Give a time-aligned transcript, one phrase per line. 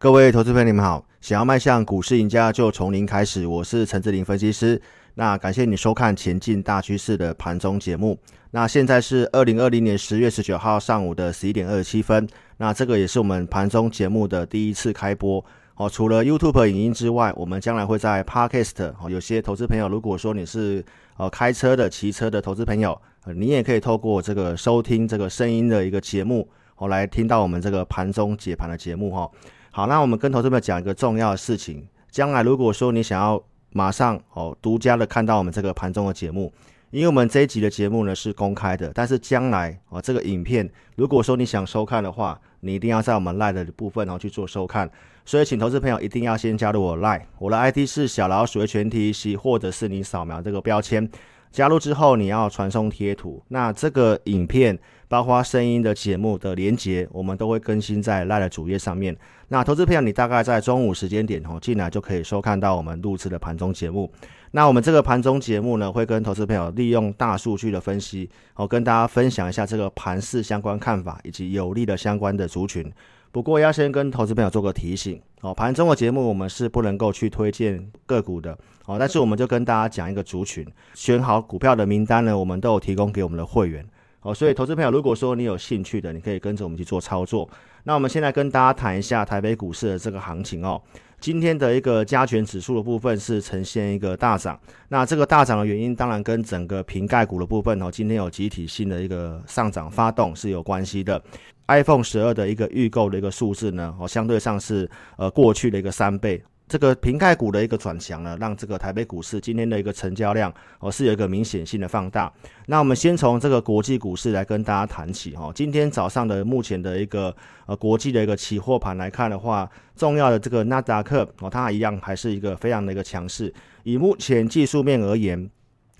[0.00, 1.04] 各位投资朋友，你们好！
[1.20, 3.46] 想要迈向股市赢家，就从零开始。
[3.46, 4.80] 我是陈志林分析师。
[5.12, 8.18] 那感谢你收看《前进大趋势》的盘中节目。
[8.52, 12.26] 那现在是二零二零年十月十九号上午的十一点二十七分。
[12.56, 15.44] 那这个也是我们盘中节目的第一次开播
[15.74, 15.86] 哦。
[15.86, 19.10] 除了 YouTube 影音之外，我们将来会在 Podcast 哦。
[19.10, 20.82] 有些投资朋友，如果说你是
[21.18, 22.98] 呃开车的、骑车的投资朋友，
[23.36, 29.30] 你也可以透过这个收听这个声音的一个节目哦，来听到我们这个盘中解盘的节目哈。
[29.72, 31.86] 好，那我们跟投资朋友讲一个重要的事情。
[32.10, 33.40] 将来如果说你想要
[33.72, 36.52] 马上哦独家的看到我们这个盘中的节目，
[36.90, 44.90] 因为我们这一集的节目呢是公开的，但是将来哦这个影片如果说你想收看的话，你一定要在我们 Live 的部分哦去做收看。
[45.24, 51.08] 所以请投资朋友一定要先加入我 Live，我的 ID 是小老鼠的全体 C，，或者是你扫描这个标签。
[51.52, 53.42] 加入之后，你要传送贴图。
[53.48, 54.76] 那这个影片
[55.10, 59.16] 包括声音的节目的连接，我们都会更新在赖的主页上面。
[59.48, 64.08] 那投资朋友，你大概在中午时间点哦进来就可以收看到我们录制的盘中节目。
[64.52, 72.88] 那我们这个盘中节目呢，会跟投资朋友利用大数据的分析，哦跟大家分享一下这个盘市相关看法以及有利的相关的族群。
[73.32, 80.64] 不过要先跟投资朋友做个提醒哦，盘中的节目我们是不能够去推荐个股的哦，但是我们就跟大家讲一个族群，
[80.94, 83.84] 选好股票的名单呢，我们都有提供给我们的会员
[84.22, 87.48] 哦，所以投资朋友如果说你有兴趣的，你可以跟着我们去做操作。
[87.84, 90.80] 那我们现在跟大家谈一下台北股市的这个行情哦。
[91.18, 101.22] 今天的一个加权指数的部分是呈现一个大涨，那这个大涨的原因当然跟整个瓶盖股的部分哦，今天有集体性的一个上涨发动是有关系的。
[101.68, 106.42] iPhone 十二的一个预购的一个数字呢，哦，相对上是呃过去的一个三倍。
[106.70, 112.32] 这个瓶盖股的一个转强呢，让这个台北股市今天的一个成交量哦是有一个明显性的放大。
[112.66, 115.50] 那我们先从这个国际股市来跟大家谈起哈。
[115.52, 117.34] 今天早上的目前的一个
[117.66, 123.52] 呃国际的一个期货盘来看的话，重要的这个纳达克哦，它一样还是一个非常的一个强势。
[123.82, 125.50] 以目前技术面而言。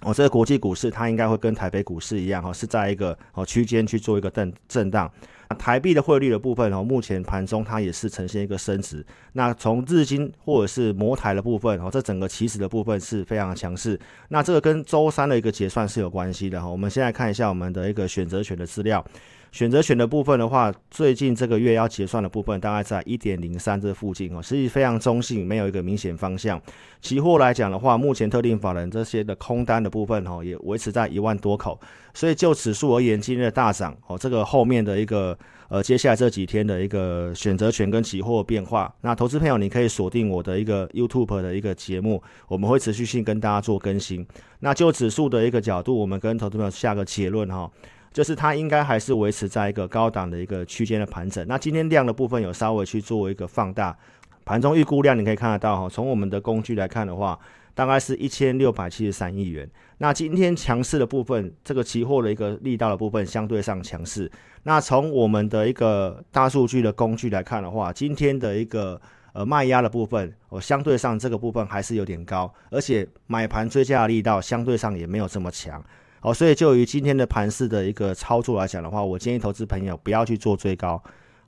[0.03, 5.13] 哦，这个国际股市它应该会跟台北股市一样哈，是在一个哦区间去做一个震震荡。
[5.59, 9.05] 台币的汇率的部分哦，目前盘中它也是呈现一个升值。
[9.33, 13.99] 那从日经或者是摩台的部分哦，这整个起始的部分是非常强势。
[14.29, 16.69] 那这个跟周三的一个结算是有关系的哈。
[16.69, 19.05] 我们现在看一下我们的一个选择权的资料。
[19.53, 26.63] 选择权的部分的话，最近这个月要结算的部分大概在一点零三这附近哦，实际非常中性，没有一个明显方向。
[27.01, 31.81] 期货来讲的话，目前特定法人这些的空单的部分哦，也维持在一万多口。
[32.15, 35.37] 所以就指数而言，今日的大涨哦，这个后面的一个
[35.69, 44.27] 呃，接下来这几天的一个选择权跟期货变化，那投资朋友你可以锁定我的一个 YouTube 的一个节目，我们会持续性跟大家做更新。
[44.59, 47.71] 那就指数的一个角度，我们跟投资朋友下个结论哈。
[48.13, 51.47] 就是它应该还是维持在一个高档的一个区间的盘整。
[51.47, 53.97] 那今天量的部分有稍微去做一个放大，
[54.45, 55.89] 盘中预估量你可以看得到哈。
[55.89, 57.39] 从我们的工具来看的话，
[57.81, 59.67] 大概是一千六百七十三亿元。
[59.97, 64.31] 那今天强势的部分，这个期货的一个力道的部分相对上强势。
[64.65, 69.01] 那从我们的一个大数据的工具来看的话，今天的一个
[69.33, 75.83] 呃卖压的部分，哦相对上这个部分还是有点高，而且买盘追加的力道相对上也没有这么强。
[76.21, 81.03] 好，所以就于今天的盘市的一个操作来讲的话，我建议投资朋友不要去做追高，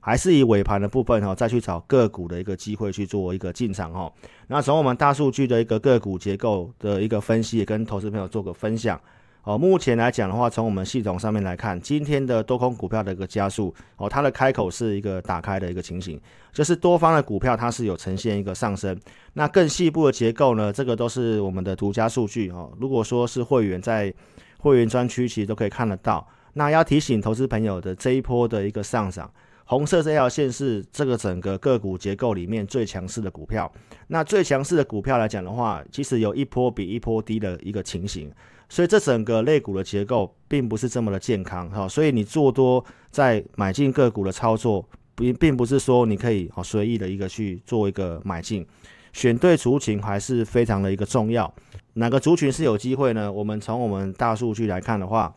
[0.05, 4.11] 还是以尾盘的部分哈，再去找个股的一个机会去做一个进场哈。
[4.47, 8.99] 那从我们大数据的一个个股结构的一个分析，也跟投资朋友做个分享。
[9.43, 16.19] 哦，目前来讲的话，从我们系统上面来看，今天的多空股票的一个加速，哦，它的开口是一个打开的一个情形，
[16.51, 18.97] 就是多方的股票它是有呈现一个上升。
[19.33, 22.71] 那更细部的结构呢，这个都是我们的独家数据哦。
[22.77, 24.13] 如果说是会员在
[24.59, 26.25] 会员专区其实都可以看得到。
[26.53, 29.29] 那要提醒投资朋友的这一波的一个上涨，
[29.65, 33.71] 红色这条线是这个整个个股结构里面最强势的股票。
[34.07, 38.31] 那最强势的股票来讲的话，其实有一波比一波低的一个情形，
[38.67, 41.87] 所以这整个类股的结构并不是这么的健康哈。
[41.87, 48.65] 所以你做多在买进个股的操作，并并不是说你可以好随意的一个去做一个买进，
[49.13, 51.51] 选对族群还是非常的一个重要。
[51.93, 53.31] 哪个族群是有机会呢？
[53.31, 55.33] 我们从我们大数据来看的话，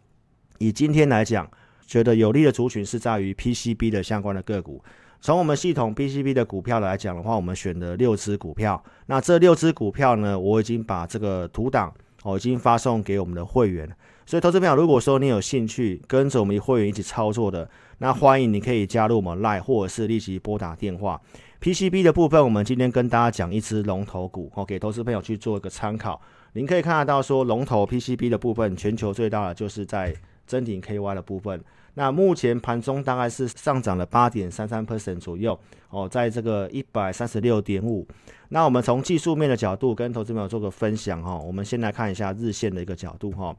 [0.58, 1.49] 以今天来讲，
[1.87, 4.83] 觉得有利的族群是在于 PCB 的相关的个股。
[5.21, 8.83] 从我们系统 PCB 的股票来讲的话，我们选的六只股票。
[9.06, 11.93] 那这六只股票呢，我已经把这个图档
[12.23, 13.88] 哦，已经发送给我们的会员。
[14.27, 17.69] 所以，投资朋友，如果说你有兴趣跟着我们会员一起操作的，
[17.99, 21.21] 那欢迎你可以加入我们 Line，或者是立即拨打电话。
[21.61, 26.21] PCB 的部分，我们今天跟大家讲一只龙头股哦，给投资朋友去做一个参考。
[26.53, 30.15] 您可以看得到，说龙头 PCB 的部分，全球最大的就是在
[30.46, 31.62] 真顶 KY 的部分。
[31.94, 35.58] 那目前盘中大概是上涨了八点三三 percent 左右
[35.88, 38.06] 哦，在这个一百三十六点五。
[38.50, 43.56] 那我们从技术面的角度跟投资朋友做个分享哈，我们先来看一下日线的一个角度哈。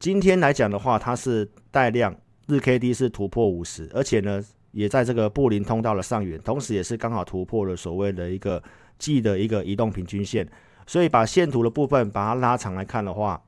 [0.00, 2.12] 今天来讲的话，它是带量，
[2.48, 4.42] 日 K D 是突破五十，而且呢
[4.72, 8.60] 也在这个布林通道的上缘，同时也是刚好突破了所谓的一个
[8.98, 10.48] 季的一个移动平均线。
[10.84, 13.40] 所以把线图的部分把它拉长来看的话，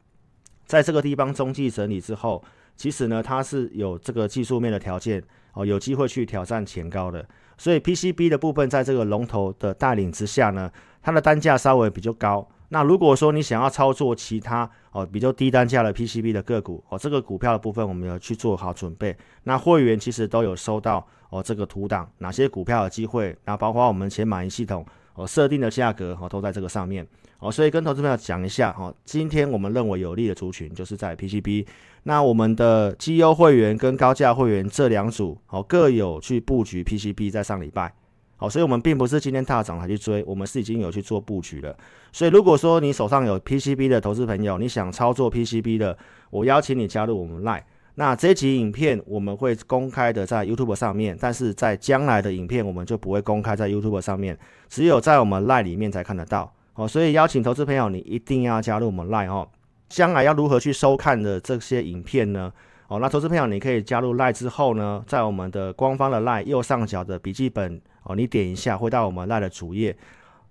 [0.66, 2.42] 在这个地方中继整理之后。
[2.74, 5.22] 其实呢，它是有这个技术面的条件
[5.52, 7.24] 哦，有机会去挑战前高的。
[7.58, 10.72] 所以 PCB 的部分在这个龙头的带领之下呢，
[11.02, 12.48] 它的单价稍微比较高。
[12.70, 19.14] 那如果说你想要操作其他哦比较低单价的 PCB 的个股哦，这个股票的部分我们要去做好准备。
[19.42, 27.06] 那会员其实都有收到哦这个图档，哪些股票有机会，那包括我们前满意系统哦设定的价格哦都在这个上面
[27.38, 27.50] 哦。
[27.50, 31.66] 所以跟投资朋友讲一下哈，今天我们认为有利的族群就是在 PCB。
[32.04, 37.94] 那我们的绩优会员跟高价会员这两组，哦，各有去布局 PCB，在上礼拜，
[38.36, 41.76] 好，所以我们并不是今天大涨才去追，我们是已经有去做布局了。
[42.10, 45.96] 所以如果说你手上有 PCB 的投资朋友，你想操作 PCB 的，
[46.30, 47.62] 我邀请你加入我们 Line。
[47.94, 56.50] 那这集影片我们会公开的在 YouTube 上面，但是在将来的影片我们就不会公开在 YouTube 上面，只有在我们 Line 里面才看得到。
[56.74, 59.46] 哦，所以邀请投资朋友，你一定要加入我们 Line 哦。
[59.90, 62.50] 将来要如何去收看的这些影片呢？
[62.88, 69.94] 哦，那投资朋友，你可以加入赖之后呢，在我们的官方的赖右上角的笔记本哦，你点一下会到我们赖的主页。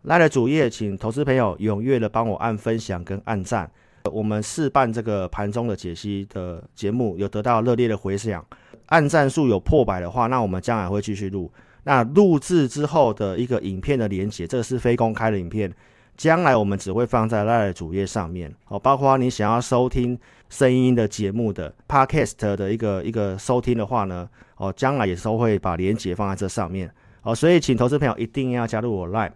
[0.04, 3.72] 赖的主页，请投资朋友踊跃的帮我按分享跟按赞。
[4.06, 8.46] 我们试办这个盘中的解析的节目，有得到热烈的回响，
[8.88, 11.52] 按赞数有破百的话，那我们将来会继续录。
[11.84, 15.72] 那录制之后的一个影片的连接，这个是非公开的影片。
[16.18, 20.16] 将来我们只会放在赖的主页上面哦，包括你想要收听
[20.50, 26.92] 声音的节目的 podcast 的一个一个收听的话呢，哦，将来也是会把连接放在这上面
[27.24, 29.32] 哦，所以请投资朋友一定要加入我 Live。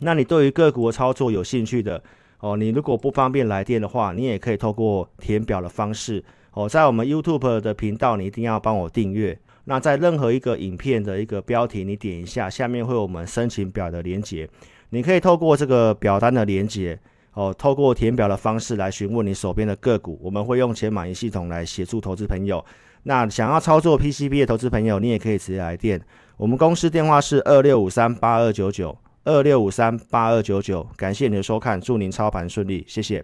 [0.00, 2.02] 那你对于个股的操作有兴趣的
[2.40, 6.22] 哦，你如果不方便来电的话，你也可以透过填表的方式
[6.52, 9.38] 哦，在我们 YouTube 的频道，你一定要帮我订阅。
[9.64, 14.48] 那在任何一个影片的一个标题，你点一下，下面会有我们申请表的连接。
[14.90, 16.98] 你可以透过这个表单的连接，
[17.32, 22.64] 哦，透过填表的方式来询问你手边的个股，我们会用钱满意系统来协助投资朋友。
[23.02, 26.00] 那想要操作 PCB 的投资朋友，你也可以直接来电，
[26.36, 28.96] 我们公司电话是二六五三八二九九
[29.26, 30.88] 二六五三八二九九。
[30.96, 33.22] 感谢您的收看，祝您操盘顺利，谢谢。